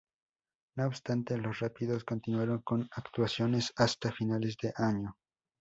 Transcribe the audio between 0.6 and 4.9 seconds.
No obstante, Los Rápidos continuaron sus actuaciones hasta finales de